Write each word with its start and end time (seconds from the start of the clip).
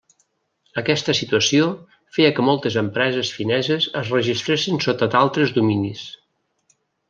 Aquesta 0.81 1.13
situació 1.17 1.67
feia 2.17 2.31
que 2.39 2.45
moltes 2.47 2.77
empreses 2.83 3.31
fineses 3.37 3.87
es 4.03 4.11
registressin 4.17 4.83
sota 4.89 5.11
d'altres 5.17 5.55
dominis. 5.61 6.05